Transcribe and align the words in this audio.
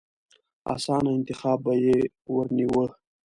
اسانه 0.73 1.09
انتخاب 1.17 1.57
به 1.65 1.73
يې 1.83 1.97
ورنيوه. 2.33 2.85